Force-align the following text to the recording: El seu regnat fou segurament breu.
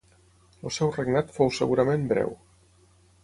El 0.69 0.73
seu 0.77 0.93
regnat 0.95 1.29
fou 1.37 1.53
segurament 1.59 2.09
breu. 2.13 2.33